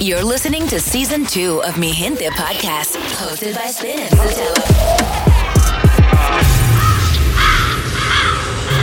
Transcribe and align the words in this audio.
You're 0.00 0.24
listening 0.24 0.66
to 0.68 0.80
season 0.80 1.26
two 1.26 1.62
of 1.62 1.76
Mi 1.76 1.92
Gente 1.92 2.30
podcast, 2.30 2.96
hosted 3.20 3.54
by 3.54 3.66
Spin 3.66 4.00
and 4.00 4.10
Sotelo. 4.10 4.54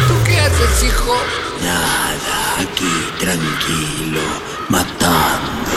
¿Tú 0.07 0.13
qué 0.23 0.39
haces, 0.39 0.83
hijo? 0.83 1.15
Nada, 1.63 2.61
aquí 2.61 2.93
tranquilo, 3.19 4.21
matando. 4.69 5.76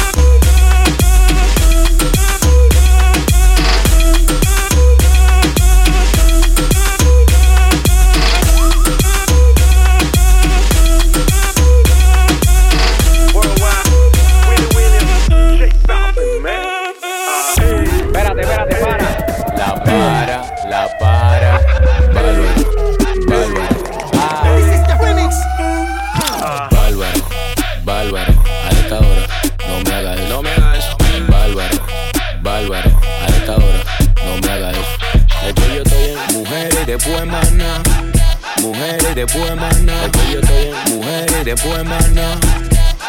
Después 39.25 39.55
más 39.55 39.81
nada. 39.81 40.05
Es 40.05 40.11
que 40.11 40.33
yo 40.33 40.39
estoy 40.39 40.65
en 40.65 40.95
mujeres 40.95 41.35
y 41.41 41.43
después 41.43 41.85
más 41.85 42.11
nada. 42.11 42.37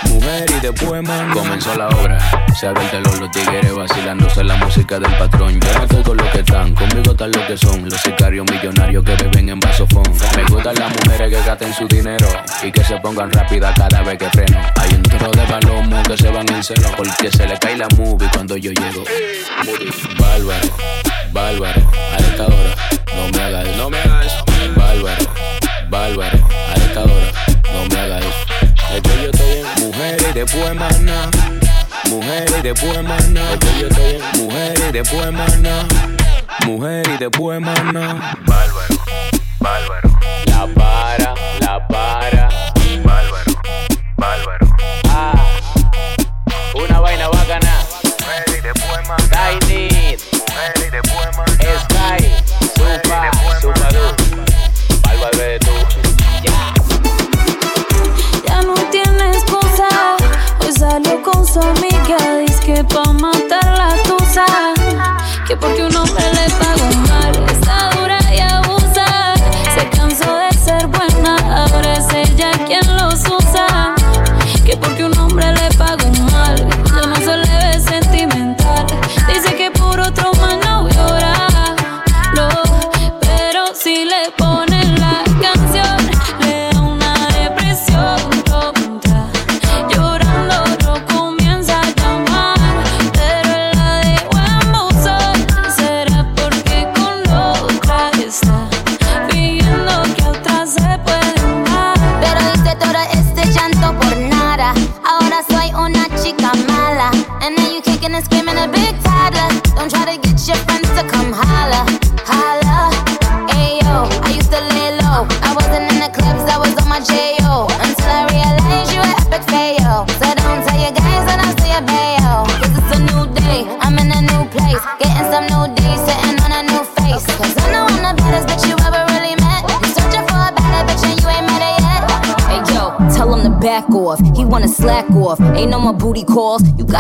Mujer 0.08 0.50
y 0.50 0.60
después 0.60 1.02
man 1.02 1.30
Comenzó 1.32 1.74
la 1.76 1.88
obra, 1.88 2.18
se 2.58 2.66
abre 2.66 2.82
el 2.82 2.90
telón 2.90 3.20
Los 3.20 3.30
tigres 3.30 3.74
vacilándose 3.74 4.44
la 4.44 4.56
música 4.56 4.98
del 4.98 5.12
patrón. 5.16 5.58
Yo 5.60 5.72
no 5.74 5.84
estoy 5.84 6.02
con 6.02 6.16
los 6.16 6.28
que 6.30 6.40
están, 6.40 6.74
conmigo 6.74 7.12
están 7.12 7.32
los 7.32 7.42
que 7.44 7.56
son. 7.56 7.88
Los 7.88 8.00
sicarios 8.00 8.46
millonarios 8.50 9.04
que 9.04 9.16
beben 9.16 9.48
en 9.48 9.60
vasofón. 9.60 10.02
Me 10.36 10.44
gustan 10.44 10.74
las 10.74 10.90
mujeres 10.90 11.30
que 11.30 11.46
gasten 11.46 11.72
su 11.72 11.86
dinero 11.88 12.26
Y 12.62 12.70
que 12.70 12.84
se 12.84 12.98
pongan 12.98 13.30
rápidas 13.32 13.74
cada 13.76 14.02
vez 14.02 14.18
que 14.18 14.28
freno. 14.30 14.60
Hay 14.76 14.90
un 14.90 15.02
tro 15.02 15.30
de 15.30 15.42
palomos 15.44 16.08
que 16.08 16.16
se 16.16 16.30
van 16.30 16.48
en 16.48 16.62
celo 16.62 16.88
Porque 16.96 17.30
se 17.30 17.46
le 17.46 17.58
cae 17.58 17.76
la 17.76 17.88
movie 17.96 18.28
cuando 18.32 18.56
yo 18.56 18.70
llego. 18.70 19.04
Bárbaro, 20.18 20.68
bárbaro 21.32 21.90
A 22.12 22.16
esta 22.18 22.46
hora, 22.46 22.76
no 23.14 23.28
me 23.30 23.42
hagas 23.44 23.76
No 23.76 23.90
me 23.90 23.98
hagas 23.98 24.44
Bárbaro, 24.76 25.61
bárbaro 25.92 26.48
A 26.70 26.74
esta 26.74 27.02
hora, 27.02 27.32
no 27.72 27.94
me 27.94 28.00
hagas 28.00 28.24
eso 28.24 28.52
es 28.94 29.00
que 29.00 29.22
yo 29.22 29.30
estoy 29.30 29.50
en 29.58 29.86
mujeres 29.86 30.26
y 30.28 30.32
después 30.34 30.74
más 30.74 31.00
nada. 31.00 31.30
Mujeres 32.10 32.54
y 32.58 32.62
después 32.62 33.02
más 33.02 33.28
nada. 33.30 33.52
Es 33.52 33.58
que 33.58 33.80
yo 33.80 33.86
estoy 33.88 34.14
en 34.16 34.44
mujeres 34.44 34.82
y 34.86 34.92
después 34.92 35.32
más 35.32 35.58
nada. 35.60 35.86
Mujer 36.66 37.08
y 37.08 37.16
después 37.16 37.60
más 37.60 37.84
nada. 37.84 38.36
Bárbaro, 38.44 38.96
bárbaro. 39.60 40.20
La 40.44 40.66
para, 40.74 41.34
la 41.60 41.88
para. 41.88 42.41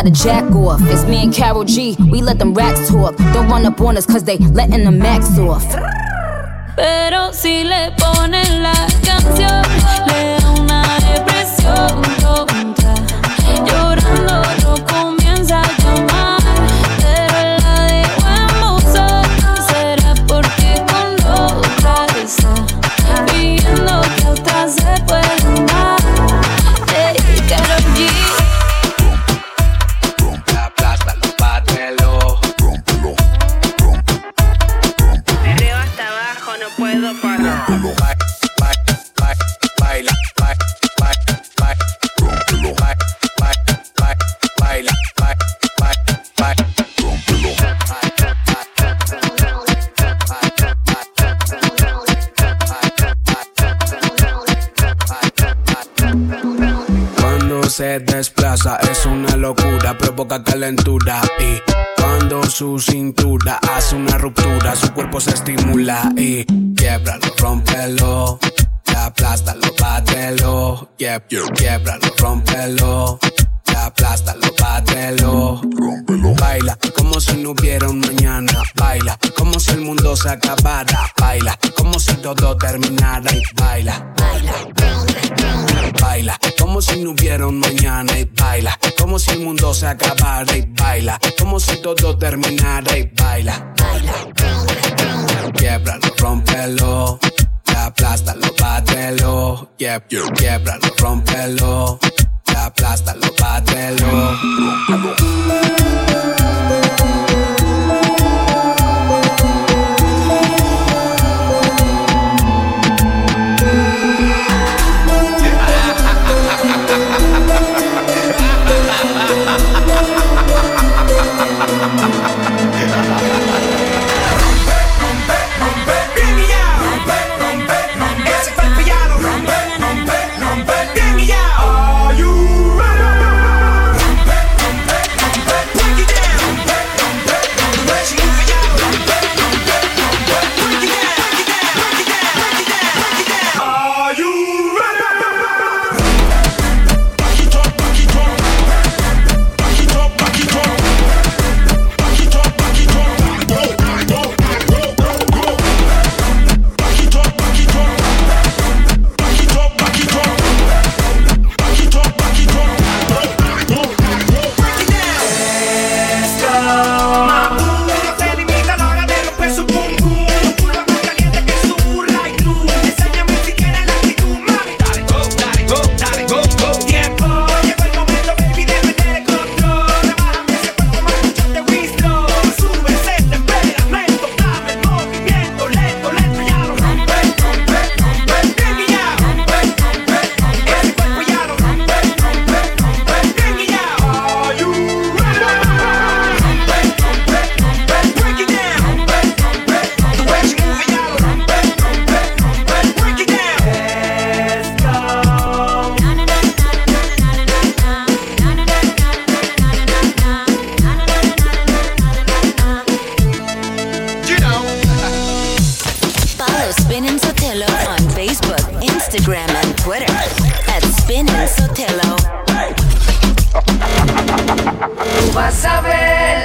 Calls. 0.02 0.10
Gotta 0.10 0.10
jack 0.10 0.50
off. 0.54 0.80
It's 0.82 1.04
me 1.04 1.22
and 1.22 1.34
Carol 1.34 1.64
G. 1.64 1.96
We 2.10 2.22
let 2.22 2.38
them 2.38 2.54
racks 2.54 2.88
talk. 2.88 3.16
Don't 3.16 3.48
run 3.48 3.64
up 3.66 3.80
on 3.80 3.96
us 3.96 4.06
cause 4.06 4.24
they 4.24 4.38
letting 4.38 4.84
the 4.84 4.90
max 4.90 5.38
off. 5.38 5.64
Pero 6.76 7.32
si 7.32 7.64
le 7.64 7.92
ponen 7.98 8.62
la 8.62 8.88
canción, 9.04 9.62
le 10.06 10.38
una 10.58 10.82
depresión 11.12 12.71
Cuando 57.20 57.68
se 57.68 58.00
desplaza 58.00 58.78
es 58.90 59.04
una 59.06 59.36
locura, 59.36 59.98
provoca 59.98 60.42
calentura 60.42 61.20
y 61.38 61.60
su 62.44 62.78
cintura 62.78 63.60
hace 63.74 63.94
una 63.94 64.16
ruptura, 64.16 64.74
su 64.74 64.92
cuerpo 64.94 65.20
se 65.20 65.30
estimula 65.30 66.10
y 66.16 66.44
quiebralo, 66.74 67.26
rompelo, 67.36 68.38
aplástalo, 68.96 69.68
bátelo, 69.78 70.88
quiebralo, 70.96 72.08
rompelo 72.18 73.18
aplástalo, 73.82 74.48
bátelo. 74.58 75.60
Rómpelo. 75.62 76.34
Baila 76.34 76.78
como 76.96 77.20
si 77.20 77.36
no 77.36 77.50
hubiera 77.50 77.88
un 77.88 78.00
mañana. 78.00 78.62
Baila 78.76 79.18
como 79.36 79.58
si 79.58 79.72
el 79.72 79.80
mundo 79.80 80.16
se 80.16 80.28
acabara. 80.30 81.12
Baila 81.18 81.58
como 81.76 81.98
si 81.98 82.14
todo 82.14 82.56
terminara. 82.56 83.30
Y 83.32 83.42
baila. 83.54 84.14
Baila. 84.16 84.52
Baila 86.00 86.38
como 86.58 86.80
si 86.80 87.02
no 87.02 87.10
hubiera 87.10 87.46
un 87.46 87.58
mañana. 87.58 88.18
Y 88.18 88.24
baila 88.24 88.78
como 88.98 89.18
si 89.18 89.30
el 89.32 89.40
mundo 89.40 89.74
se 89.74 89.86
acabara. 89.86 90.56
Y 90.56 90.62
baila 90.62 91.18
como 91.38 91.60
si 91.60 91.76
todo 91.76 92.16
terminara. 92.16 92.96
Y 92.96 93.10
baila. 93.14 93.74
Baila. 93.78 94.12
Quiebralo, 95.54 96.14
rompelo. 96.18 97.18
Aplástalo, 97.66 98.54
bátelo. 98.58 99.72
Quiebralo, 99.76 100.92
rompelo 102.52 102.66
aplástalo, 102.66 103.34
bátelo. 103.38 104.02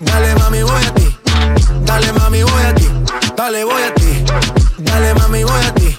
Dale, 0.00 0.34
mami, 0.34 0.62
voy 0.62 0.84
a 0.84 0.94
ti. 0.94 1.16
Dale, 1.84 2.12
mami, 2.12 2.42
voy 2.42 2.62
a 2.62 2.74
ti. 2.74 2.88
Dale, 3.34 3.64
voy 3.64 3.82
a 3.82 3.94
ti. 3.94 4.24
Dale, 4.78 5.14
mami, 5.14 5.42
voy 5.42 5.64
a 5.64 5.74
ti. 5.74 5.98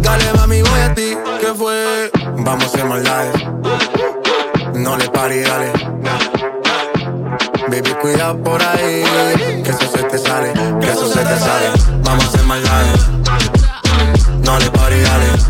Dale, 0.00 0.32
mami, 0.34 0.62
voy 0.62 0.80
a 0.80 0.94
ti. 0.94 1.16
¿Qué 1.40 1.52
fue? 1.56 2.10
Vamos 2.38 2.64
a 2.64 2.66
hacer 2.66 2.84
maldades. 2.84 3.34
No 4.74 4.96
le 4.96 5.08
pari, 5.10 5.40
dale. 5.40 5.72
Baby, 7.68 7.94
cuida 8.00 8.34
por 8.34 8.62
ahí. 8.62 9.02
Que 9.64 9.70
eso 9.70 9.90
se 9.90 10.02
te 10.04 10.18
sale. 10.18 10.52
Que 10.80 10.90
eso 10.92 11.08
se 11.08 11.18
te 11.18 11.38
sale. 11.38 11.70
Vamos 12.04 12.24
a 12.24 12.28
hacer 12.28 12.44
maldades. 12.44 13.00
No 14.44 14.58
le 14.58 14.70
pari, 14.70 15.00
dale. 15.00 15.47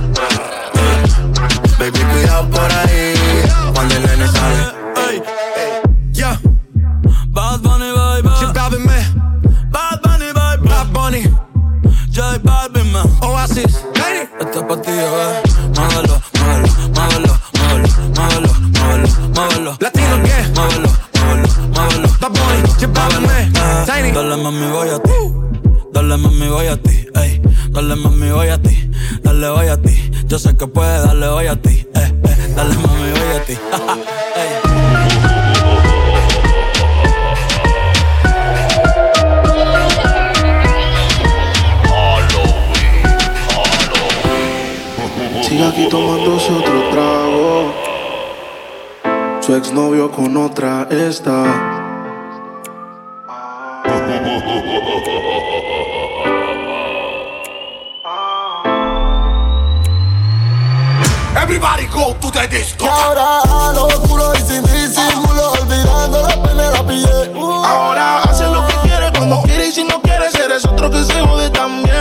Y 62.50 62.87
ahora 62.87 63.40
a 63.43 63.73
lo 63.75 63.87
oscuro 63.88 64.33
y 64.35 64.38
sin 64.38 64.62
disimulo, 64.62 65.52
olvidando 65.52 66.23
la 66.23 66.43
pena 66.43 66.71
la 66.71 66.87
pillé. 66.87 67.28
Uh. 67.35 67.64
Ahora 67.64 68.23
hace 68.23 68.45
lo 68.45 68.67
que 68.67 68.75
quiere, 68.88 69.12
cuando 69.12 69.43
quiere 69.43 69.67
y 69.67 69.73
si 69.73 69.85
no 69.85 70.00
quiere, 70.00 70.26
eres 70.45 70.64
otro 70.64 70.90
que 70.90 71.05
se 71.05 71.21
jode 71.21 71.50
también. 71.50 71.95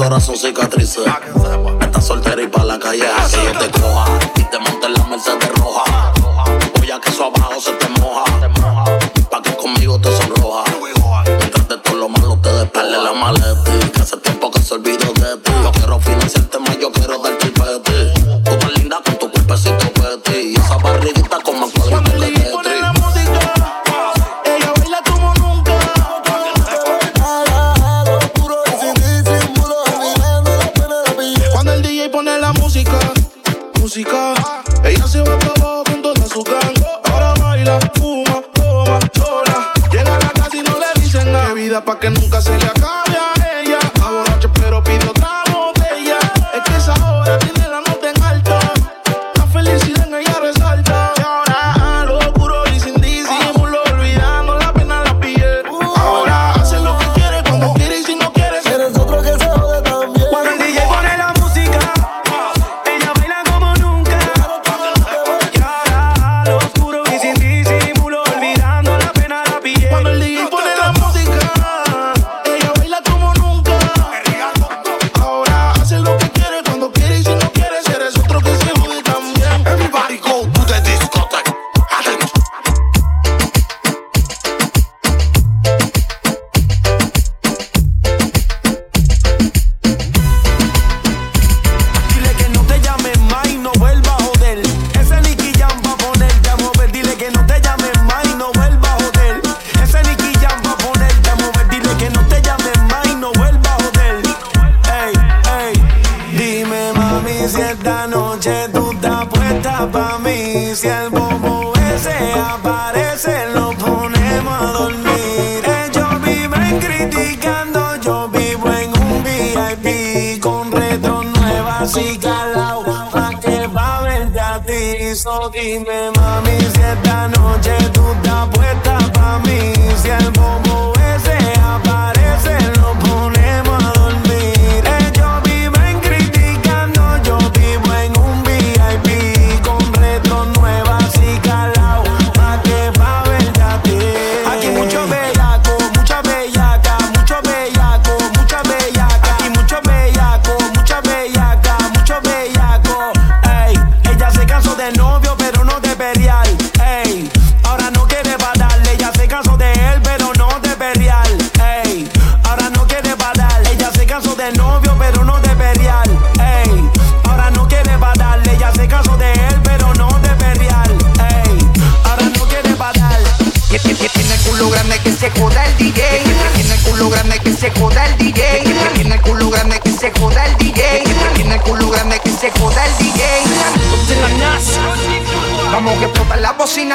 horas 0.00 0.24
son 0.24 0.36
cicatrices. 0.36 1.04
Está 1.80 2.00
soltera 2.00 2.42
y 2.42 2.46
pa' 2.46 2.64
la 2.64 2.78
calle 2.78 3.06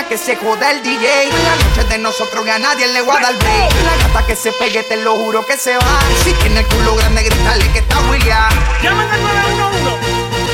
que 0.03 0.17
se 0.17 0.36
joda 0.36 0.71
el 0.71 0.84
DJ. 0.84 1.29
La 1.31 1.55
noche 1.55 1.84
de 1.89 1.97
nosotros 1.99 2.43
que 2.43 2.51
a 2.51 2.60
nadie 2.60 2.86
le 2.88 3.01
voy 3.01 3.15
a 3.15 3.19
dar 3.21 3.36
break. 3.38 3.71
La 3.86 3.95
gata 3.95 4.25
que 4.27 4.36
se 4.36 4.51
pegue, 4.51 4.84
te 4.84 4.97
lo 4.97 5.15
juro 5.15 5.45
que 5.45 5.55
se 5.58 5.75
va. 5.77 5.99
Si 6.23 6.34
tiene 6.34 6.60
el 6.60 6.65
culo 6.65 6.95
grande, 6.95 7.23
grítale 7.23 7.71
que 7.71 7.79
está 7.79 7.97
William. 8.10 8.49
Llámate 8.84 9.17
para 9.17 9.47
el 9.47 9.55
mundo. 9.55 9.97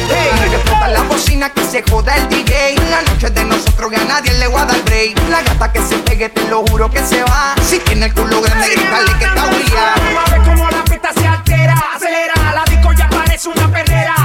Hey, 0.10 0.94
la 0.94 1.02
bocina, 1.04 1.50
que 1.50 1.66
se 1.66 1.82
joda 1.82 2.16
el 2.18 2.30
DJ. 2.30 2.76
La 2.92 3.02
noche 3.02 3.32
de 3.32 3.44
nosotros 3.46 3.90
que 3.90 3.98
a 3.98 4.06
nadie 4.06 4.32
le 4.34 4.48
voy 4.48 4.62
a 4.62 4.66
dar 4.66 4.82
break. 4.84 5.18
La 5.30 5.42
gata 5.42 5.72
que 5.74 5.82
se 5.82 5.98
pegue, 5.98 6.30
te 6.30 6.44
lo 6.48 6.64
juro 6.68 6.92
que 6.92 7.04
se 7.04 7.24
va. 7.24 7.56
Si 7.68 7.80
tiene 7.80 8.06
el 8.08 8.14
culo 8.14 8.42
grande, 8.42 8.70
grítale 8.70 9.18
que 9.18 9.26
está 9.26 9.46
William. 9.46 10.46
Vamos 10.46 10.62
a 10.62 10.66
ver 10.66 10.74
la 10.74 10.84
pista 10.84 11.14
se 11.14 11.28
altera, 11.28 11.76
acelera. 11.96 12.34
La 12.54 12.64
disco 12.66 12.94
ya 12.94 13.10
parece 13.10 13.50
una 13.50 13.68
perrera. 13.72 14.21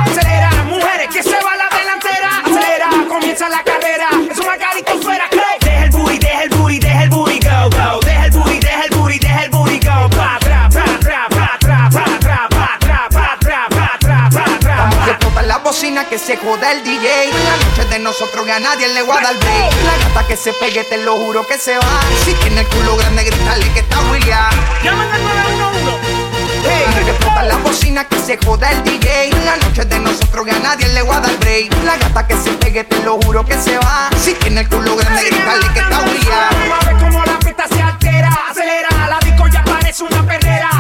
vaina 15.97 16.09
que 16.11 16.19
se 16.19 16.37
joda 16.37 16.73
el 16.73 16.83
DJ. 16.85 17.31
La 17.33 17.57
noche 17.57 17.85
de 17.89 17.99
nosotros 17.99 18.45
que 18.45 18.53
a 18.53 18.61
nadie 18.61 18.89
le 18.89 19.03
voy 19.03 19.17
a 19.17 19.21
dar 19.21 19.37
break. 19.39 19.73
La 19.85 19.97
gata 19.97 20.27
que 20.27 20.37
se 20.37 20.53
pegue, 20.53 20.85
te 20.85 20.99
lo 20.99 21.17
juro 21.17 21.47
que 21.47 21.59
se 21.59 21.77
va. 21.77 22.01
Si 22.25 22.35
tiene 22.35 22.61
el 22.61 22.67
culo 22.67 22.97
grande, 22.97 23.25
grítale 23.25 23.73
que 23.73 23.81
está 23.81 24.01
William. 24.11 24.51
Llámate 24.83 25.17
Hey, 26.69 27.09
explota 27.09 27.43
la 27.45 27.57
bocina 27.59 28.05
que 28.05 28.19
se 28.19 28.37
joda 28.37 28.71
el 28.73 28.83
DJ. 28.85 29.31
La 29.45 29.57
noche 29.57 29.85
de 29.85 29.99
nosotros 30.01 30.45
que 30.45 30.53
a 30.53 30.59
nadie 30.59 30.89
le 30.89 31.03
voy 31.03 31.17
a 31.17 31.21
dar 31.21 31.37
break. 31.39 31.73
La 31.85 31.97
gata 31.97 32.27
que 32.27 32.37
se 32.37 32.51
pegue, 32.53 32.85
te 32.85 32.99
lo 33.03 33.19
juro 33.23 33.45
que 33.45 33.55
se 33.59 33.79
va. 33.79 34.11
Si 34.23 34.35
tiene 34.35 34.63
el 34.63 34.69
culo 34.69 34.97
grande, 34.97 35.23
grítale 35.25 35.67
que 35.73 35.81
está 35.81 36.01
William. 36.01 37.01
Vamos 37.01 37.23
a 37.23 37.33
la 37.33 37.39
pista 37.39 37.67
se 37.69 37.81
altera, 37.81 38.31
acelera. 38.51 38.89
La 39.09 39.19
disco 39.21 39.47
ya 39.49 39.65
parece 39.65 40.03
una 40.03 40.23
perrera. 40.27 40.76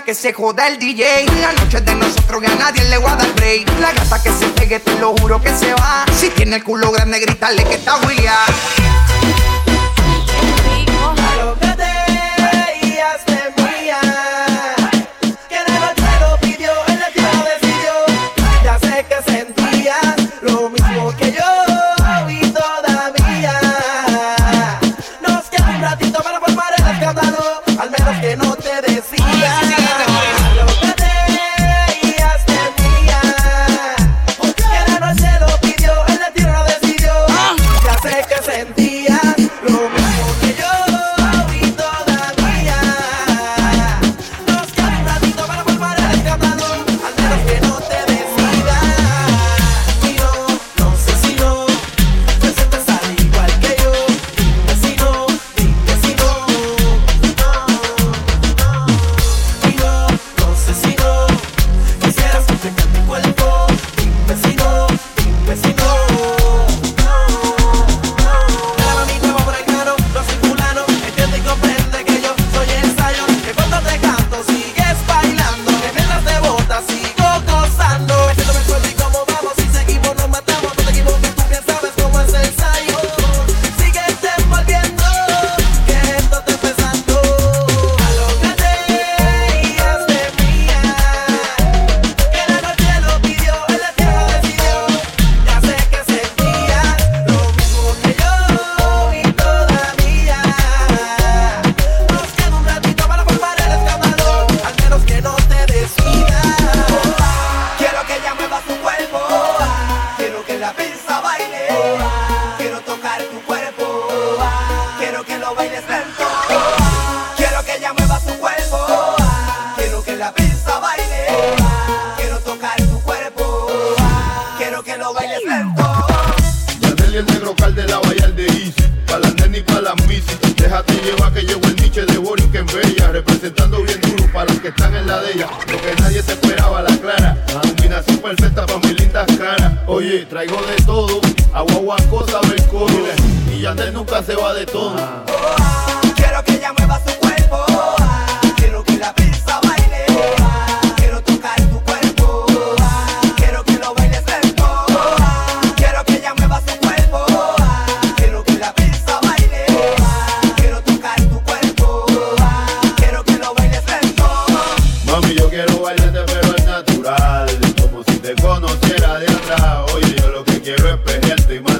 Que 0.00 0.14
se 0.14 0.32
joda 0.32 0.68
el 0.68 0.78
DJ. 0.78 1.26
La 1.40 1.52
noche 1.52 1.80
de 1.80 1.94
nosotros 1.94 2.40
que 2.40 2.46
a 2.46 2.54
nadie 2.56 2.84
le 2.84 2.98
voy 2.98 3.10
a 3.10 3.16
dar 3.16 3.32
break. 3.34 3.68
La 3.80 3.92
gata 3.92 4.22
que 4.22 4.30
se 4.32 4.46
pegue, 4.48 4.80
te 4.80 4.98
lo 4.98 5.14
juro 5.18 5.40
que 5.40 5.54
se 5.56 5.74
va. 5.74 6.06
Si 6.16 6.30
tiene 6.30 6.56
el 6.56 6.64
culo 6.64 6.90
grande, 6.90 7.20
gritarle 7.20 7.62
que 7.64 7.74
está 7.74 7.96
William. 7.98 8.81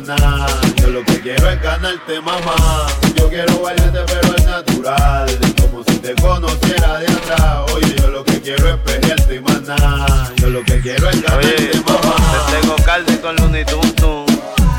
Yo 0.05 0.89
lo 0.89 1.05
que 1.05 1.21
quiero 1.21 1.49
es 1.49 1.63
ganarte, 1.63 2.21
mamá. 2.21 2.89
Yo 3.15 3.29
quiero 3.29 3.61
bailarte, 3.61 4.01
pero 4.07 4.37
es 4.37 4.45
natural. 4.45 5.39
Como 5.61 5.85
si 5.85 5.97
te 5.99 6.15
conociera 6.17 6.99
de 6.99 7.07
atrás. 7.07 7.71
Oye, 7.73 7.95
yo 8.01 8.09
lo 8.09 8.25
que 8.25 8.41
quiero 8.41 8.69
es 8.69 8.77
pelearte 8.79 9.37
y 9.37 9.41
nada. 9.41 10.33
Yo 10.39 10.49
lo 10.49 10.65
que 10.65 10.81
quiero 10.81 11.09
es 11.09 11.23
ganarte, 11.23 11.83
mamá. 11.87 12.17
Te 12.51 12.61
tengo 12.61 12.77
calde 12.85 13.21
con 13.21 13.37
Looney 13.37 13.65
Tum 13.65 13.95
Tum 13.95 14.27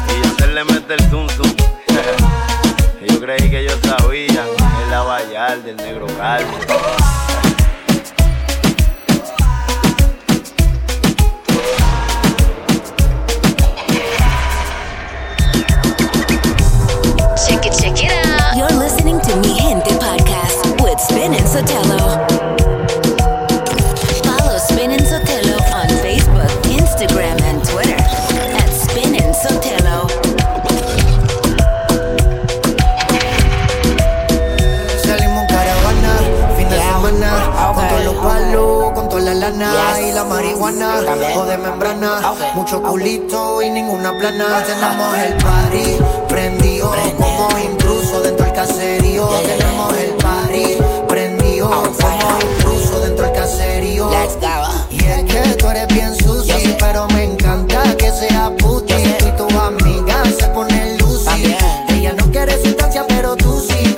y 0.10 0.26
Yandel 0.26 0.56
le 0.56 0.64
mete 0.66 0.94
el 0.96 1.10
tum 1.10 1.28
tum. 1.28 1.56
yo 3.08 3.20
creí 3.22 3.50
que 3.50 3.64
yo 3.64 3.72
sabía, 3.82 4.44
es 4.44 4.90
la 4.90 5.04
vallar 5.04 5.64
del 5.64 5.78
negro 5.78 6.08
calde. 6.18 6.48
With 20.94 21.02
Spin 21.02 21.34
and 21.34 21.48
Sotelo. 21.48 22.00
Follow 24.26 24.58
Spin 24.60 24.92
and 24.92 25.02
Sotelo 25.02 25.58
on 25.74 25.88
Facebook, 26.06 26.52
Instagram, 26.70 27.38
and 27.50 27.64
Twitter 27.66 27.98
at 28.62 28.70
Spin 28.70 29.16
and 29.16 29.34
Sotelo. 29.34 30.08
Salimos 35.04 35.46
caravana, 35.48 36.14
fin 36.58 36.70
de 36.70 36.78
semana, 36.78 37.74
con 37.76 37.88
todos 37.88 38.06
los 38.06 38.16
palos, 38.26 38.92
con 38.94 39.10
toda 39.10 39.22
la 39.22 39.34
lana 39.34 39.72
Yes. 39.98 40.08
y 40.08 40.12
la 40.12 40.24
marihuana, 40.26 41.00
o 41.36 41.46
de 41.46 41.58
membrana, 41.58 42.22
mucho 42.54 42.82
culito 42.84 43.62
y 43.64 43.70
ninguna 43.72 44.12
plana. 44.20 44.64
Tenemos 44.66 45.18
el 45.18 45.34
party 45.38 45.98
prendido, 46.28 46.94
como 47.18 47.50
intruso 47.60 48.22
dentro 48.22 48.46
del 48.46 48.54
caserío. 48.54 49.28
Tenemos 49.28 49.98
el 49.98 50.23
party 50.54 50.78
prendido, 51.08 51.70
como 51.70 52.40
intruso 52.42 53.00
dentro 53.02 53.26
del 53.26 53.34
caserío. 53.34 54.10
Y 54.90 54.98
es 54.98 55.24
que 55.24 55.56
tú 55.58 55.68
eres 55.68 55.88
bien 55.88 56.16
sucio, 56.16 56.56
pero 56.80 57.08
me 57.10 57.24
encanta 57.24 57.82
que 57.98 58.12
sea 58.12 58.52
puti. 58.58 58.94
Tú 59.20 59.28
y 59.28 59.32
tu 59.32 59.60
amiga 59.60 60.24
se 60.38 60.48
ponen 60.48 60.98
lucy. 60.98 61.56
Ella 61.90 62.14
no 62.18 62.32
quiere 62.32 62.62
sustancia, 62.64 63.06
pero 63.08 63.36
tú 63.36 63.60
sí. 63.68 63.96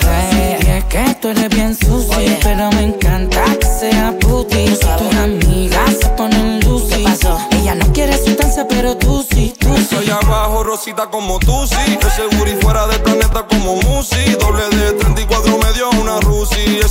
Y 0.62 0.70
es 0.70 0.84
que 0.86 1.16
tú 1.22 1.30
eres 1.30 1.50
bien 1.50 1.76
sucio, 1.76 2.38
pero 2.44 2.72
me 2.72 2.84
encanta 2.84 3.44
que 3.60 3.68
sea 3.68 4.14
puti. 4.20 4.66
Tus 4.66 5.16
amigas 5.18 5.98
se 6.02 6.10
ponen 6.10 6.60
lucy. 6.62 7.06
Ella 7.52 7.76
no 7.76 7.86
quiere 7.94 8.18
sustancia, 8.18 8.66
pero 8.68 8.96
tú 8.96 9.26
sí, 9.30 9.54
tú 9.60 9.76
sí. 9.78 9.88
Soy 9.90 10.10
abajo, 10.10 10.64
rosita 10.64 11.08
como 11.10 11.40
tú, 11.40 11.68
sí. 11.68 11.98
De 11.98 12.10
seguro 12.12 12.50
y 12.50 12.56
fuera 12.62 12.88
del 12.88 13.02
planeta 13.02 13.46
como 13.48 13.76
Musi. 13.78 14.36
Doble 14.40 14.64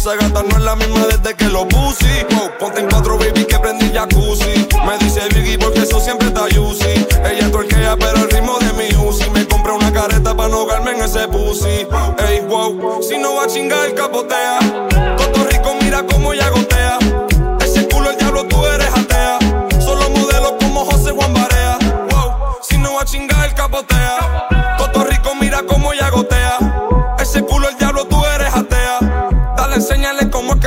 Esa 0.05 0.17
gata 0.17 0.43
no 0.43 0.59
es 0.59 0.62
la 0.62 0.77
misma 0.77 1.07
desde 1.07 1.35
que 1.35 1.47
lo 1.47 1.67
puse. 1.67 2.27
Oh, 2.38 2.51
ponte 2.61 2.79
en 2.79 2.90
cuatro, 2.90 3.17
baby, 3.17 3.47
que 3.47 3.59
prendí 3.59 3.90
jacuzzi. 3.90 4.69
Me 4.85 4.99
dice 4.99 5.23
Biggie 5.35 5.57
porque 5.57 5.79
eso 5.79 5.99
siempre 5.99 6.29
está 6.29 6.43
juicy. 6.43 7.07
Ella 7.25 7.51
torquea, 7.51 7.97
pero 7.97 8.19
el 8.19 8.31
ritmo 8.31 8.59
de 8.59 8.71
mi 8.75 8.95
Uzi. 9.03 9.31
Me 9.31 9.49
compré 9.49 9.73
una 9.73 9.90
careta 9.90 10.37
para 10.37 10.51
no 10.51 10.57
ahogarme 10.59 10.90
en 10.90 11.05
ese 11.05 11.27
pussy. 11.29 11.87
Ey, 12.29 12.40
wow, 12.47 13.03
si 13.03 13.17
no 13.17 13.37
va 13.37 13.45
a 13.45 13.47
chingar, 13.47 13.95
capotea. 13.95 14.59
Coto 15.17 15.43
rico, 15.51 15.75
mira 15.81 16.05
cómo 16.05 16.35
ella 16.35 16.51
gotea. 16.51 16.99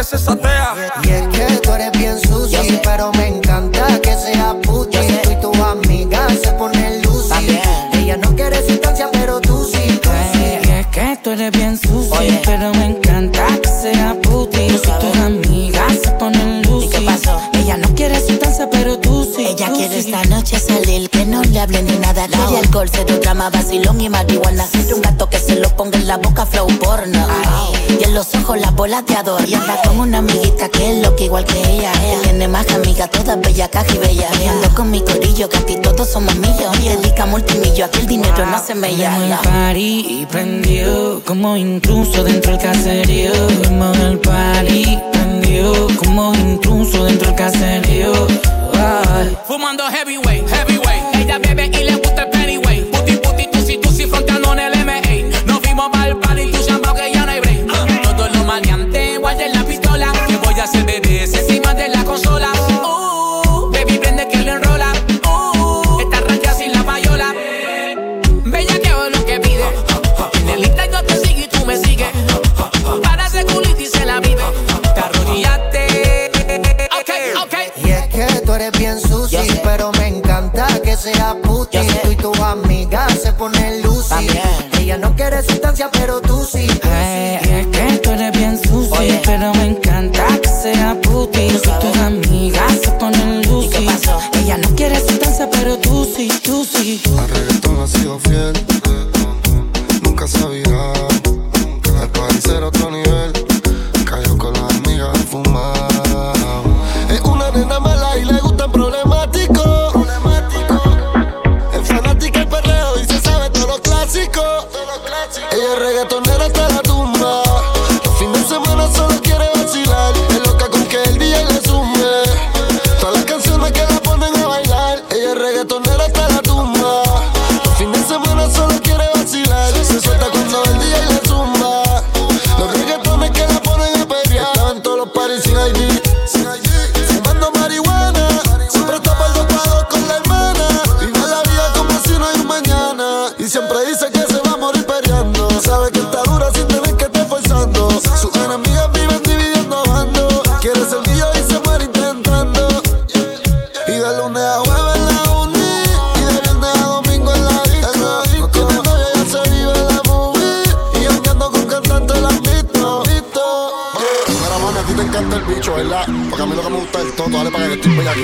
Y 0.10 1.10
es 1.10 1.28
que 1.28 1.58
tú 1.62 1.74
eres 1.74 1.92
bien 1.92 2.18
sucio, 2.18 2.64
sí. 2.64 2.80
pero 2.82 3.12
me 3.12 3.28
encanta 3.28 4.00
que 4.00 4.16
sea 4.16 4.56
puta. 4.64 5.04
Y 5.04 5.08
tú 5.22 5.32
y 5.32 5.36
tu 5.42 5.54
amiga 5.62 6.30
se 6.30 6.50
ponen 6.54 7.02
lucy. 7.02 7.60
Ella 7.92 8.16
no 8.16 8.34
quiere 8.34 8.66
sustancia, 8.66 9.10
pero 9.12 9.42
tú 9.42 9.70
sí, 9.70 10.00
tú 10.02 10.10
eh. 10.10 10.62
sí. 10.64 10.70
Y 10.70 10.72
es 10.72 10.88
que 10.88 11.20
tú 11.22 11.32
eres 11.32 11.52
bien 11.52 11.78
sucio, 11.78 12.40
pero 12.46 12.74
me 12.76 12.86
encanta 12.86 13.48
que 13.62 13.68
sea 13.68 14.16
puta. 14.24 14.58
Y 14.58 14.68
tú 14.70 14.76
y 14.76 15.12
tus 15.12 15.20
amigas 15.20 15.94
se 16.02 16.12
ponen 16.12 16.62
lucy. 16.62 16.86
¿Y 16.86 16.90
qué 16.90 17.02
pasó? 17.02 17.42
Ella 17.52 17.76
no 17.76 17.94
quiere 17.94 18.26
sustancia, 18.26 18.70
pero 18.70 18.98
tú 19.00 19.30
sí. 19.36 19.46
Ella 19.46 19.74
quiere 19.74 20.00
esta 20.00 20.24
noche 20.26 20.58
salir, 20.58 21.10
que 21.10 21.26
no 21.26 21.44
le 21.44 21.60
hable 21.60 21.84
ni 21.84 21.98
nada. 21.98 22.30
No. 22.30 22.48
Quiere 22.48 22.66
alcohol, 22.66 22.90
se 22.90 23.04
drama, 23.04 23.50
vacilón 23.50 24.00
y 24.00 24.08
marihuana. 24.08 24.66
Un 24.96 25.02
gato 25.02 25.30
que 25.30 25.38
se 25.38 25.58
lo 25.58 25.70
ponga 25.76 25.98
en 25.98 26.08
la 26.08 26.16
boca, 26.16 26.46
flow 26.46 26.70
los 28.18 28.34
ojos 28.34 28.60
las 28.60 28.74
bolas 28.74 29.06
de 29.06 29.16
ador. 29.16 29.48
Y 29.48 29.54
anda 29.54 29.80
con 29.84 30.00
una 30.00 30.18
amiguita 30.18 30.70
que 30.70 30.90
es 30.90 31.06
loca 31.06 31.24
igual 31.24 31.46
que 31.46 31.60
ella. 31.60 31.92
Tiene 32.24 32.48
más 32.48 32.66
que 32.66 32.74
amiga, 32.74 33.08
toda 33.08 33.36
bella, 33.36 33.68
caja 33.68 33.94
y 33.94 33.98
bella. 34.00 34.28
Y 34.42 34.48
ando 34.48 34.74
con 34.74 34.90
mi 34.90 35.02
corillo, 35.02 35.48
que 35.48 35.58
aquí 35.58 35.76
todos 35.76 36.10
somos 36.10 36.36
millos. 36.36 36.72
Dedica 36.84 37.28
multimillo, 37.28 37.86
aquí 37.86 38.00
el 38.00 38.08
dinero 38.08 38.44
no 38.48 38.60
se 38.60 38.74
me 38.74 38.96
llama. 38.96 39.24
el 39.24 39.48
party 39.48 40.22
y 40.22 40.26
prendió, 40.26 41.22
como 41.26 41.56
intruso 41.58 42.24
dentro 42.24 42.54
del 42.54 42.62
caserío. 42.62 43.34
Fuimos 43.64 43.96
el 44.00 44.18
party 44.18 44.98
prendió, 45.12 45.88
como 46.04 46.34
intruso 46.34 47.06
dentro 47.06 47.28
del 47.28 47.36
caserío. 47.36 48.14
Fumando 49.48 49.84
heavyweight. 49.92 50.57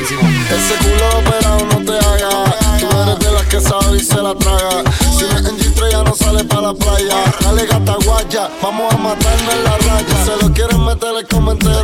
Ese 0.04 0.76
culo 0.84 1.20
operado 1.20 1.66
no 1.66 1.86
te 1.86 1.98
haga. 1.98 2.56
Tú 2.78 3.02
eres 3.02 3.20
de 3.20 3.32
las 3.32 3.44
que 3.44 3.62
sabe 3.62 3.96
y 3.96 4.00
se 4.02 4.22
la 4.22 4.36
traga. 4.36 4.84
Si 5.00 5.24
no 5.24 5.38
es 5.38 5.46
en 5.48 5.58
G3 5.58 5.92
ya 5.92 6.04
no 6.04 6.14
sale 6.14 6.44
para 6.44 6.62
la 6.62 6.74
playa. 6.74 7.24
Dale 7.40 7.66
gata 7.66 7.96
guaya, 8.04 8.50
vamos 8.62 8.94
a 8.94 8.98
matarnos 8.98 9.54
en 9.54 9.64
la 9.64 9.78
raya. 9.78 10.26
Se 10.26 10.44
lo 10.44 10.54
quieren 10.54 10.84
meter 10.84 11.16
el 11.18 11.28
comentario 11.28 11.83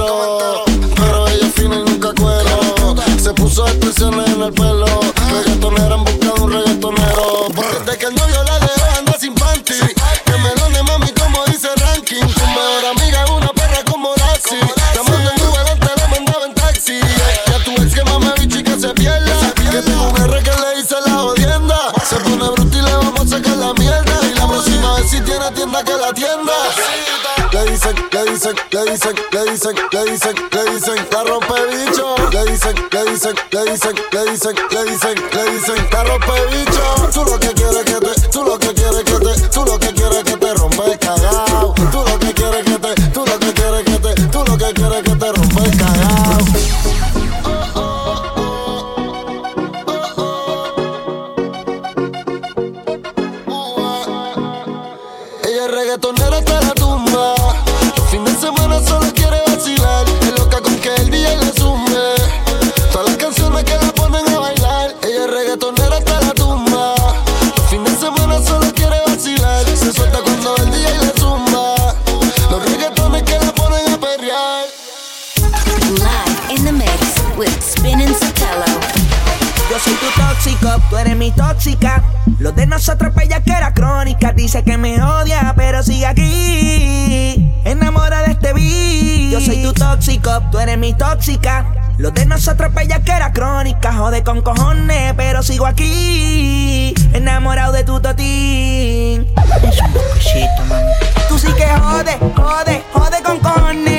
dicen, 34.54 34.68
le 34.72 34.92
dicen, 34.92 35.16
le 35.34 35.52
dicen 35.52 35.88
carro 35.90 36.18
pebicho. 36.20 37.10
Tú 37.14 37.26
lo 37.26 37.40
que 37.40 37.59
pick 80.60 80.70
up, 80.70 80.82
tú 80.90 80.98
eres 80.98 81.16
mi 81.16 81.32
tóxica. 81.32 82.04
Los 82.40 82.56
de 82.56 82.66
nosotros 82.66 83.12
pues, 83.14 83.28
pella 83.28 83.42
que 83.42 83.52
era 83.52 83.74
crónica. 83.74 84.32
Dice 84.34 84.64
que 84.64 84.78
me 84.78 85.02
odia, 85.02 85.54
pero 85.56 85.84
sigue 85.84 86.06
aquí. 86.06 87.52
Enamora 87.66 88.22
de 88.24 88.32
este 88.32 88.54
beat. 88.54 89.32
Yo 89.32 89.42
soy 89.42 89.64
tu 89.64 89.74
tóxico, 89.74 90.42
tú 90.52 90.60
eres 90.60 90.78
mi 90.78 90.94
tóxica. 90.94 91.66
Los 91.98 92.14
de 92.14 92.26
nosotros 92.26 92.72
pues, 92.74 92.88
pella 92.88 93.04
que 93.04 93.12
era 93.12 93.32
crónica. 93.32 93.94
Jode 93.94 94.24
con 94.24 94.42
cojones, 94.42 95.14
pero 95.16 95.44
sigo 95.44 95.66
aquí. 95.66 96.94
Enamorado 97.14 97.74
de 97.74 97.84
tu 97.84 98.00
totín. 98.00 99.28
Es 99.64 99.82
un 99.82 100.70
mami. 100.70 100.92
Tú 101.28 101.38
sí 101.38 101.48
que 101.54 101.66
jode, 101.66 102.18
jode, 102.36 102.84
jode 102.94 103.24
con 103.24 103.40
cojones. 103.40 103.99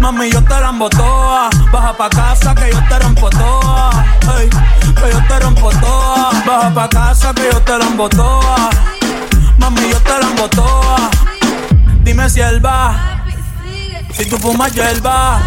Mami, 0.00 0.30
yo 0.30 0.42
te 0.42 0.60
la 0.60 0.72
toa. 0.90 1.50
Baja 1.72 1.92
pa' 1.96 2.10
casa 2.10 2.54
que 2.54 2.70
yo 2.70 2.80
te 2.88 2.98
rompo 2.98 3.30
toa. 3.30 4.04
Hey, 4.36 4.50
que 4.94 5.12
yo 5.12 5.20
te 5.28 5.40
rompo 5.40 5.70
toa. 5.70 6.30
Baja 6.46 6.74
pa' 6.74 6.88
casa 6.88 7.32
que 7.34 7.48
yo 7.52 7.60
te 7.62 7.78
la 7.78 8.08
toa. 8.08 8.70
Mami, 9.58 9.88
yo 9.90 10.00
te 10.00 10.18
la 10.20 10.48
toa. 10.48 11.10
Dime 12.02 12.28
si 12.28 12.40
él 12.40 12.64
va. 12.64 13.22
Si 14.12 14.26
tú 14.26 14.36
fumas, 14.38 14.72
yo 14.74 14.84
él 14.84 15.04
va. 15.04 15.40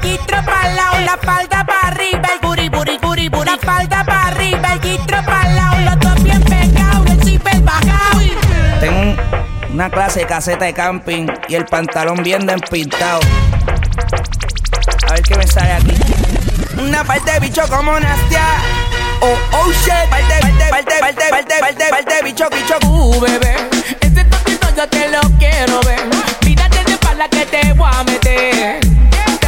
gistro 0.00 0.44
para 0.44 0.72
lado, 0.74 1.00
la 1.00 1.16
falda 1.16 1.64
para 1.64 1.88
arriba, 1.88 2.28
el 2.34 2.40
buri 2.40 2.68
buri 2.68 2.98
buri 2.98 3.28
buri, 3.28 3.50
la 3.50 3.58
falda 3.58 4.04
para 4.04 4.28
arriba, 4.28 4.72
el 4.72 4.80
gistro 4.80 5.22
para 5.24 5.52
lado, 5.52 5.78
los 5.80 5.98
dos 6.00 6.22
bien 6.22 6.42
pegados, 6.42 7.10
el 7.10 7.22
zipper 7.22 7.60
bajado. 7.60 8.20
Tengo 8.80 9.22
una 9.72 9.90
clase 9.90 10.20
de 10.20 10.26
caseta 10.26 10.64
de 10.64 10.74
camping 10.74 11.26
y 11.48 11.54
el 11.54 11.64
pantalón 11.66 12.22
bien 12.22 12.46
despintado. 12.46 13.20
A 15.08 15.12
ver 15.12 15.22
qué 15.22 15.36
me 15.36 15.46
sale 15.46 15.72
aquí. 15.72 15.94
Una 16.78 17.04
parte 17.04 17.32
de 17.32 17.40
bicho 17.40 17.62
como 17.68 17.98
Nastia. 17.98 18.44
Oh, 19.20 19.36
oh 19.52 19.72
shit. 19.72 19.92
Parte, 20.10 20.40
parte, 20.40 20.64
parte, 20.70 20.94
parte, 21.00 21.24
parte, 21.30 21.54
parte, 21.60 21.84
parte, 21.90 22.24
bicho, 22.24 22.48
bicho. 22.50 22.78
Uh, 22.86 23.20
bebé. 23.20 23.56
Este 24.00 24.24
topito 24.24 24.68
yo 24.76 24.88
te 24.88 25.08
lo 25.08 25.20
quiero 25.38 25.80
ver. 25.82 26.00
Mírate 26.44 26.84
de 26.84 26.92
espalda 26.92 27.28
que 27.28 27.46
te 27.46 27.72
voy 27.72 27.90
a 27.92 28.04
meter 28.04 29.05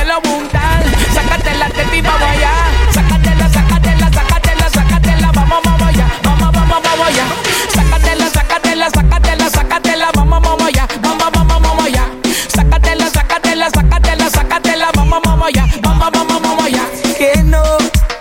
lo 0.08 0.20
buntan. 0.22 0.82
Sácate 1.14 1.54
la 1.56 1.68
vamos. 2.02 2.50
Sácatela, 2.94 3.48
sácatela, 3.50 4.10
sácatela, 4.10 4.70
sácatela. 4.70 5.32
Vamos, 5.32 5.60
vamos 5.64 5.82
allá. 5.82 6.06
Vamos, 6.24 6.52
vamos, 6.52 6.80
vamos 6.82 7.06
allá. 7.08 7.26
Sácatela, 7.74 8.30
sácatela, 8.30 8.90
sácatela, 8.90 9.50
sácatela. 9.50 10.08
Vamos, 10.14 10.40
vamos 10.40 10.62
allá. 10.62 10.88
Vamos, 11.02 11.30
vamos, 11.32 11.62
vamos 11.62 11.84
allá. 11.84 12.04
Sácatela, 12.48 13.10
sácatela, 13.10 13.70
sácatela, 13.70 14.30
sácatela. 14.30 14.88
Vamos, 14.94 15.20
vamos 15.22 15.48
allá. 15.48 15.66
Vamos, 15.82 16.10
vamos, 16.10 16.42
vamos 16.42 16.64
allá. 16.64 16.84
Que 17.18 17.42
no 17.42 17.62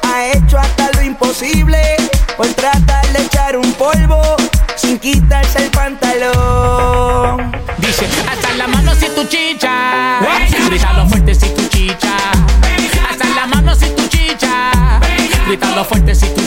ha 0.04 0.26
hecho 0.26 0.58
hasta 0.58 0.92
lo 0.92 1.02
imposible 1.04 1.80
por 2.36 2.48
tratar 2.48 3.08
de 3.14 3.24
echar 3.24 3.56
un 3.56 3.72
polvo 3.74 4.22
sin 4.76 5.00
quitarse 5.00 5.64
el 5.64 5.72
pantalón. 5.72 7.52
Dice, 7.78 8.06
hasta 8.30 8.54
la 8.58 8.68
mano 8.68 8.94
si 8.96 9.08
tu 9.10 9.24
chicha 9.26 9.97
fuerte 15.84 16.16
si 16.16 16.26
tu 16.34 16.47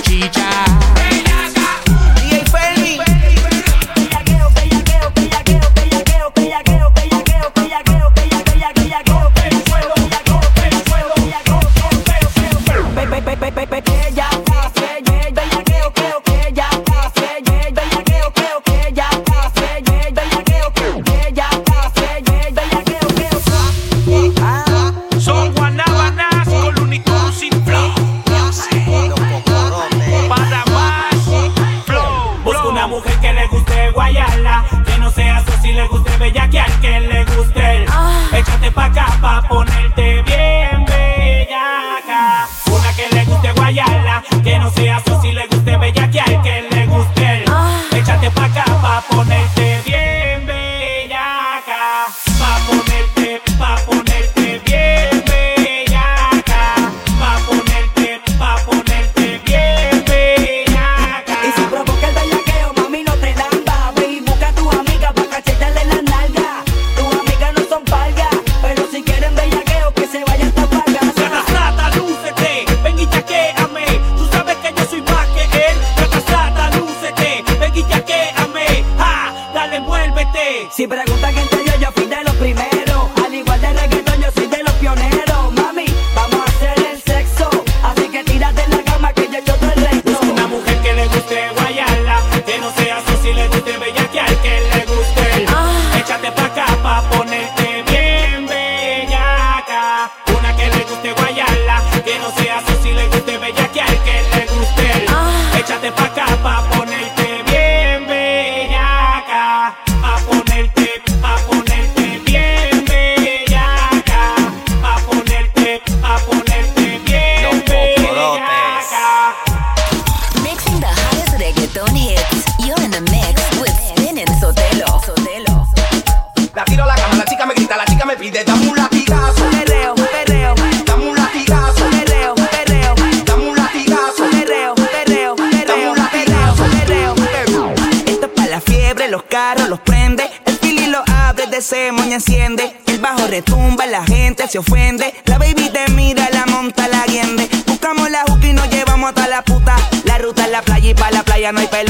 pide, 128.30 128.44
dame 128.44 128.68
un 128.68 128.76
latigazo. 128.76 129.44
Perreo, 129.50 129.94
perreo, 129.94 130.54
Dame 130.86 131.10
un 131.10 131.16
latigazo. 131.16 131.84
perreo, 131.90 132.34
perreo, 132.34 132.94
Dame 133.24 133.48
un 133.50 133.56
latigazo. 133.56 134.24
perreo, 134.30 134.74
perreo, 134.74 135.34
Dame 135.36 135.50
perreo, 135.64 135.90
un 135.92 135.98
latigazo. 135.98 136.64
perreo, 136.64 137.14
perreo. 137.14 137.74
Esto 138.06 138.26
es 138.26 138.32
para 138.34 138.48
la 138.50 138.60
fiebre, 138.60 139.08
los 139.08 139.22
carros 139.24 139.68
los 139.68 139.80
prende. 139.80 140.24
El 140.46 140.56
fili 140.58 140.86
lo 140.86 141.02
abre, 141.06 141.46
de 141.46 141.58
ese 141.58 141.92
moña 141.92 142.16
enciende. 142.16 142.76
El 142.86 142.98
bajo 143.00 143.26
retumba, 143.26 143.86
la 143.86 144.04
gente 144.04 144.46
se 144.48 144.58
ofende. 144.58 145.14
La 145.24 145.38
baby 145.38 145.70
te 145.70 145.90
mira, 145.92 146.28
la 146.32 146.46
monta, 146.46 146.88
la 146.88 147.04
guiende. 147.06 147.48
Buscamos 147.66 148.10
la 148.10 148.22
juca 148.28 148.46
y 148.46 148.52
nos 148.52 148.68
llevamos 148.70 149.08
hasta 149.08 149.28
la 149.28 149.42
puta. 149.42 149.76
La 150.04 150.18
ruta 150.18 150.44
es 150.44 150.50
la 150.50 150.62
playa 150.62 150.90
y 150.90 150.94
para 150.94 151.10
la 151.12 151.22
playa 151.22 151.52
no 151.52 151.60
hay 151.60 151.66
peluca. 151.68 151.89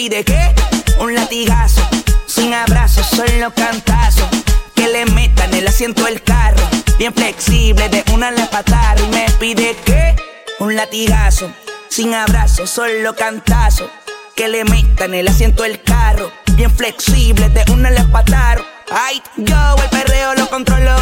Pide 0.00 0.24
que 0.24 0.54
un 0.98 1.14
latigazo. 1.14 1.82
Sin 2.24 2.54
abrazo, 2.54 3.02
solo 3.04 3.52
cantazo. 3.54 4.26
Que 4.74 4.88
le 4.88 5.04
metan 5.04 5.52
el 5.52 5.68
asiento 5.68 6.04
del 6.04 6.22
carro. 6.22 6.62
Bien 6.98 7.12
flexible, 7.12 7.86
de 7.90 8.02
una 8.14 8.30
le 8.30 8.46
patar. 8.46 8.98
Y 8.98 9.08
me 9.08 9.26
pide 9.38 9.76
que 9.84 10.16
un 10.58 10.74
latigazo. 10.74 11.50
Sin 11.90 12.14
abrazo, 12.14 12.66
solo 12.66 13.14
cantazo. 13.14 13.90
Que 14.34 14.48
le 14.48 14.64
metan 14.64 15.12
el 15.12 15.28
asiento 15.28 15.64
del 15.64 15.82
carro. 15.82 16.32
Bien 16.54 16.74
flexible, 16.74 17.50
de 17.50 17.70
una 17.70 17.90
le 17.90 18.02
pataron. 18.04 18.64
Ay, 18.90 19.20
yo 19.36 19.76
el 19.82 19.90
perreo 19.90 20.34
lo 20.34 20.48
controlo. 20.48 20.96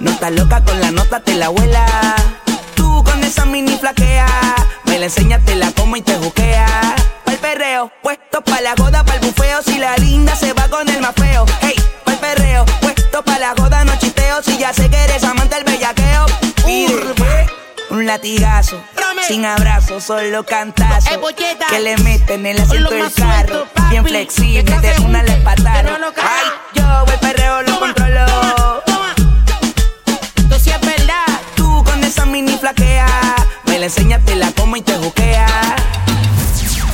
No 0.00 0.10
estás 0.10 0.32
loca 0.32 0.64
con 0.64 0.80
la 0.80 0.90
nota, 0.90 1.20
te 1.20 1.36
la 1.36 1.46
abuela. 1.46 1.86
Tú 2.74 3.04
con 3.04 3.22
esa 3.22 3.44
mini 3.44 3.76
flaquea. 3.76 4.26
Me 4.86 4.98
la 4.98 5.04
enseñas, 5.04 5.44
te 5.44 5.54
la 5.54 5.70
como 5.70 5.94
y 5.94 6.02
te 6.02 6.16
juquea. 6.16 6.96
Perreo, 7.60 7.92
puesto 8.02 8.40
pa' 8.40 8.62
la 8.62 8.74
goda, 8.74 9.04
pa'l 9.04 9.20
bufeo. 9.20 9.60
Si 9.60 9.76
la 9.76 9.94
linda 9.98 10.34
se 10.34 10.54
va 10.54 10.66
con 10.68 10.88
el 10.88 10.98
más 10.98 11.12
feo. 11.14 11.44
Hey, 11.60 11.74
pa'l 12.06 12.16
perreo, 12.16 12.64
puesto 12.80 13.22
pa' 13.22 13.38
la 13.38 13.52
goda, 13.52 13.84
no 13.84 13.94
chisteo. 13.96 14.42
Si 14.42 14.56
ya 14.56 14.72
sé 14.72 14.88
que 14.88 14.96
eres 14.96 15.22
amante 15.24 15.56
del 15.56 15.64
bellaqueo. 15.64 16.24
Pide 16.64 17.50
un 17.90 18.06
latigazo. 18.06 18.82
Sin 19.28 19.44
abrazo, 19.44 20.00
solo 20.00 20.42
cantazo. 20.42 21.20
Que 21.68 21.80
le 21.80 21.98
meten 21.98 22.46
el 22.46 22.62
asiento 22.62 22.94
del 22.94 23.12
carro. 23.12 23.66
Bien 23.90 24.06
flexible, 24.06 24.62
de 24.62 24.98
una 25.00 25.22
le 25.22 25.36
pataron. 25.42 26.02
Ay, 26.16 26.46
yo 26.72 27.12
el 27.12 27.18
perreo 27.18 27.60
lo 27.60 27.78
controlo. 27.78 28.82
Esto 30.34 30.58
sí 30.58 30.70
es 30.70 30.80
verdad. 30.80 31.26
Tú 31.56 31.84
con 31.84 32.02
esa 32.04 32.24
mini 32.24 32.56
flaquea. 32.56 33.06
Me 33.66 33.78
la 33.78 33.84
enseñas, 33.84 34.24
te 34.24 34.34
la 34.34 34.50
como 34.52 34.76
y 34.76 34.80
te 34.80 34.96
juquea. 34.96 35.76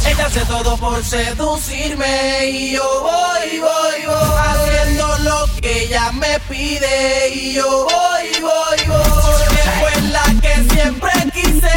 Ella 0.09 0.27
hace 0.27 0.41
todo 0.47 0.77
por 0.77 1.05
seducirme 1.05 2.47
y 2.47 2.73
yo 2.73 3.03
voy, 3.03 3.59
voy, 3.59 4.07
voy 4.07 4.39
haciendo 4.39 5.19
lo 5.19 5.47
que 5.61 5.85
ella 5.85 6.13
me 6.13 6.39
pide 6.49 7.29
y 7.35 7.55
yo 7.55 7.85
voy, 7.85 8.41
voy, 8.41 8.87
voy. 8.87 9.01
Fue 9.81 10.03
la 10.03 10.25
que 10.41 10.55
siempre 10.75 11.11
quise 11.35 11.71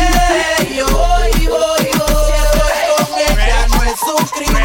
y 0.70 0.76
yo 0.78 0.88
voy, 0.88 1.48
voy, 1.48 1.88
voy. 1.98 2.34
Si 2.36 2.82
con 2.90 3.20
ella 3.20 3.68
no 3.68 3.84
es 3.84 4.02
un 4.04 4.26
crimen 4.28 4.64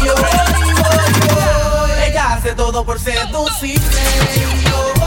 y 0.00 0.04
yo 0.04 0.14
voy, 0.14 0.72
voy, 0.74 1.12
voy. 1.34 1.90
Ella 2.06 2.24
hace 2.34 2.50
todo 2.54 2.84
por 2.84 2.98
seducirme 3.00 4.02
y 4.36 4.64
yo 4.64 4.78
voy, 4.94 4.97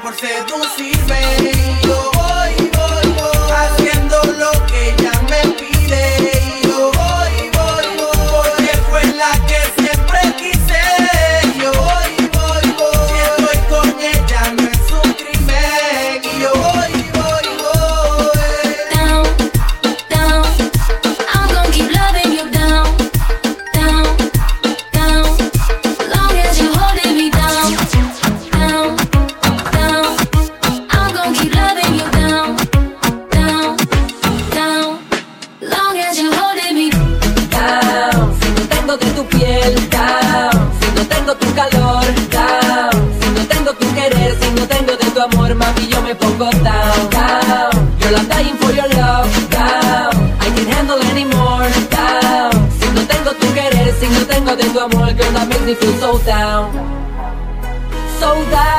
por 0.00 0.14
seducirme. 0.14 1.53
Amor, 54.84 55.12
girl, 55.14 55.32
that 55.32 55.48
makes 55.48 55.62
me 55.62 55.74
feel 55.74 55.94
so 55.94 56.18
down. 56.24 56.72
So 58.20 58.30
down. 58.50 58.74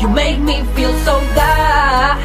You 0.00 0.08
make 0.08 0.38
me 0.40 0.62
feel 0.74 0.92
so 1.04 1.20
down, 1.34 2.18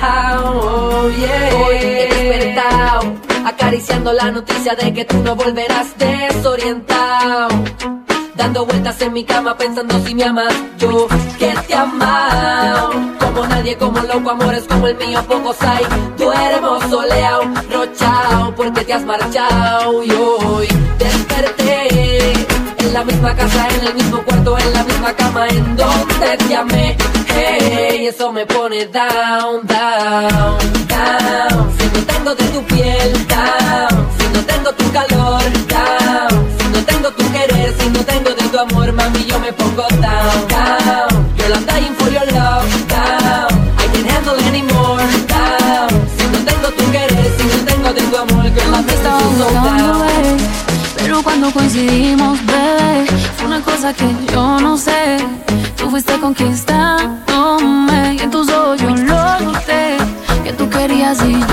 oh 0.44 1.10
yeah. 1.20 1.52
Hoy 1.58 1.78
he 1.78 1.94
despertado, 2.08 3.00
acariciando 3.46 4.14
la 4.14 4.32
noticia 4.32 4.76
de 4.76 4.94
que 4.94 5.06
tú 5.06 5.18
no 5.24 5.36
volverás 5.36 5.98
desorientado. 5.98 7.50
Dando 8.36 8.66
vueltas 8.66 9.00
en 9.02 9.14
mi 9.14 9.24
cama 9.24 9.56
pensando 9.56 10.00
si 10.06 10.16
me 10.16 10.24
amas, 10.24 10.54
yo 10.80 11.08
que 11.38 11.54
te 11.68 11.76
amo. 11.76 12.04
Como 13.20 13.46
nadie, 13.48 13.78
como 13.78 14.00
loco, 14.02 14.32
amores 14.32 14.64
como 14.68 14.88
el 14.88 14.96
mío, 14.98 15.24
pocos 15.28 15.62
hay. 15.62 15.86
Duermo 16.18 16.82
soleado, 16.90 17.44
rochao, 17.72 18.56
porque 18.56 18.84
te 18.84 18.94
has 18.94 19.06
marchado. 19.06 20.04
Y 20.04 20.12
hoy 20.12 20.68
desperté 20.98 22.34
en 22.80 22.94
la 22.94 23.04
misma 23.04 23.36
casa, 23.36 23.68
en 23.70 23.88
el 23.88 23.94
mismo 23.94 24.24
cuarto, 24.24 24.58
en 24.58 24.74
la 24.74 24.84
misma 24.84 25.14
cama, 25.14 25.48
en 25.50 25.76
donde 25.76 26.38
te 26.48 26.56
amé. 26.56 26.98
Hey, 27.28 28.08
eso 28.08 28.32
me 28.32 28.46
pone 28.48 28.86
down, 28.88 29.66
down, 29.68 30.58
down. 30.88 31.72
Si 31.78 31.86
no 31.86 32.06
tengo 32.08 32.36
de 32.36 32.44
tu 32.46 32.64
piel, 32.64 33.28
down. 33.28 34.08
Si 34.18 34.28
no 34.34 34.46
tengo 34.46 34.72
tu 34.74 34.92
calor, 34.92 35.44
down. 35.68 36.48
Si 36.58 36.68
no 36.68 36.86
tengo 36.86 37.12
tu 37.12 37.32
querer, 37.32 37.74
amor, 38.64 38.92
mami, 38.94 39.26
yo 39.26 39.40
me 39.40 39.52
pongo 39.52 39.86
down, 40.02 40.48
down. 40.48 41.10
I'm 41.56 41.66
dying 41.66 41.94
for 42.00 42.10
your 42.10 42.26
love, 42.38 42.66
down. 42.88 43.52
I 43.78 43.86
can't 43.92 44.08
handle 44.12 44.38
anymore, 44.50 45.06
down. 45.28 45.90
Si 46.18 46.24
no 46.32 46.40
tengo 46.50 46.68
tu 46.78 46.84
querer, 46.92 47.28
si 47.38 47.44
no 47.52 47.58
tengo 47.70 47.94
de 47.94 48.02
tu 48.02 48.16
amor, 48.18 48.46
girl, 48.56 48.74
I'm 48.74 48.86
te 48.86 48.94
estaba 48.94 49.20
so 49.38 49.48
down. 49.54 50.00
bebé. 50.00 50.38
Pero 50.98 51.22
cuando 51.22 51.52
coincidimos, 51.52 52.40
bebé, 52.46 53.06
fue 53.36 53.48
una 53.48 53.62
cosa 53.62 53.94
que 53.94 54.08
yo 54.32 54.60
no 54.60 54.78
sé. 54.78 55.18
Tú 55.78 55.90
fuiste 55.90 56.18
conquistándome 56.20 58.16
y 58.16 58.20
en 58.22 58.32
tus 58.32 58.50
ojos 58.50 58.82
yo 58.82 58.90
lo 58.90 59.40
noté. 59.42 59.98
Que 60.44 60.54
tú 60.54 60.70
querías 60.70 61.18
y 61.26 61.34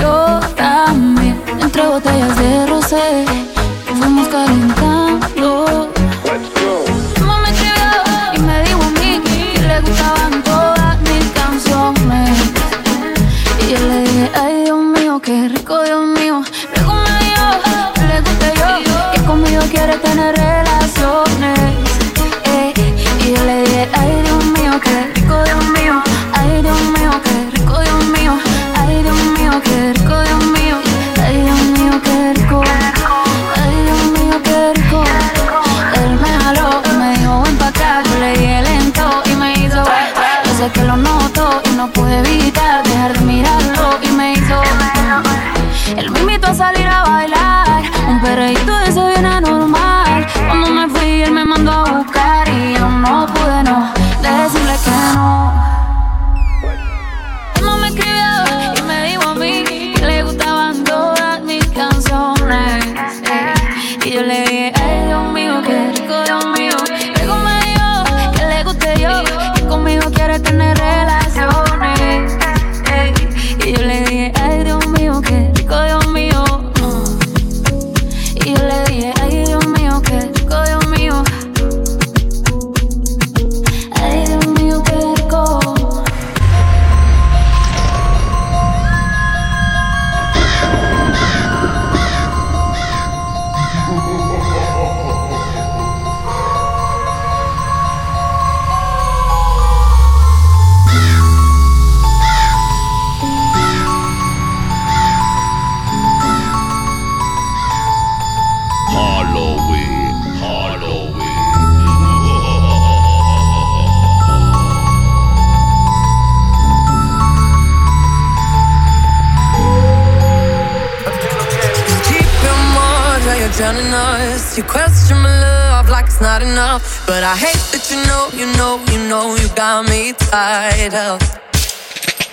you 128.89 128.99
know, 129.09 129.35
you 129.35 129.47
got 129.55 129.87
me 129.89 130.13
tied 130.13 130.93
up. 130.93 131.21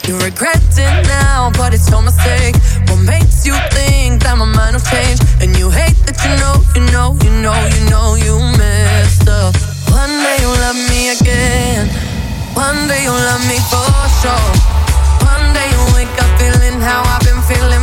You 0.06 0.16
regret 0.24 0.62
it 0.72 1.06
now, 1.06 1.50
but 1.52 1.74
it's 1.74 1.90
your 1.90 2.02
mistake. 2.02 2.56
What 2.88 3.04
makes 3.04 3.44
you 3.44 3.52
think 3.76 4.22
that 4.24 4.36
my 4.38 4.48
mind 4.48 4.72
will 4.72 4.86
change? 4.88 5.20
And 5.44 5.52
you 5.58 5.68
hate 5.68 6.00
that 6.08 6.16
you 6.24 6.32
know, 6.40 6.56
you 6.72 6.82
know, 6.88 7.12
you 7.20 7.32
know, 7.44 7.58
you 7.74 7.82
know 7.92 8.16
you 8.16 8.40
messed 8.56 9.28
up. 9.28 9.52
One 9.92 10.08
day 10.24 10.36
you'll 10.40 10.56
love 10.64 10.80
me 10.88 11.12
again. 11.12 11.92
One 12.56 12.88
day 12.88 13.04
you'll 13.04 13.20
love 13.30 13.44
me 13.44 13.60
for 13.68 13.84
sure. 14.24 14.48
One 15.28 15.52
day 15.52 15.68
you'll 15.76 15.92
wake 15.92 16.16
up 16.16 16.30
feeling 16.40 16.80
how 16.80 17.04
I've 17.04 17.24
been 17.28 17.42
feeling, 17.44 17.77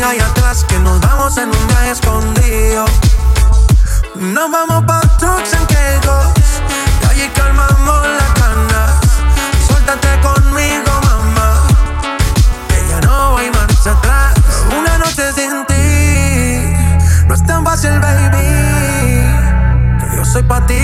que 0.00 0.06
hay 0.06 0.18
atrás, 0.18 0.64
que 0.64 0.78
nos 0.78 0.98
vamos 1.00 1.36
en 1.36 1.50
un 1.50 1.66
viaje 1.66 1.90
escondido. 1.90 2.84
Nos 4.14 4.50
vamos 4.50 4.84
pa' 4.84 5.00
trucks 5.18 5.52
en 5.52 5.66
quejos, 5.66 6.26
y 7.02 7.06
allí 7.10 7.28
calmamos 7.34 8.06
las 8.18 8.34
ganas. 8.40 8.92
Suéltate 9.66 10.08
conmigo, 10.22 10.90
mamá, 11.04 11.66
que 12.68 12.88
ya 12.88 13.00
no 13.06 13.36
hay 13.36 13.50
marcha 13.50 13.90
atrás. 13.90 14.34
Una 14.78 14.96
noche 14.98 15.32
sin 15.34 15.66
ti, 15.66 17.26
no 17.26 17.34
es 17.34 17.44
tan 17.44 17.62
fácil, 17.64 18.00
baby, 18.00 18.48
que 20.00 20.16
yo 20.16 20.24
soy 20.24 20.42
pa' 20.44 20.64
ti 20.66 20.82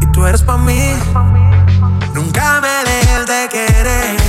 y 0.00 0.06
tú 0.12 0.26
eres 0.26 0.42
pa' 0.42 0.58
mí. 0.58 0.94
Nunca 2.12 2.60
me 2.60 2.90
dejes 2.90 3.26
de 3.26 3.48
querer. 3.48 4.21